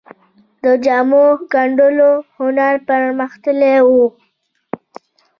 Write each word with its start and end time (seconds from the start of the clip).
د 0.63 0.65
جامو 0.85 1.25
ګنډلو 1.51 2.11
هنر 2.37 2.73
پرمختللی 2.87 3.77
و 3.85 3.89